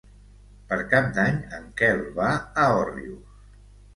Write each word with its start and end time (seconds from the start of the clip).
Per 0.71 0.77
Cap 0.93 1.09
d'Any 1.17 1.37
en 1.57 1.67
Quel 1.81 2.01
va 2.17 2.31
a 2.65 2.65
Òrrius. 2.81 3.37